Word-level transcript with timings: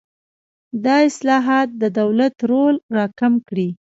دا 0.85 0.95
اصلاحات 1.09 1.69
د 1.81 1.83
دولت 1.99 2.35
رول 2.51 2.75
راکم 2.97 3.33
کړي. 3.47 3.69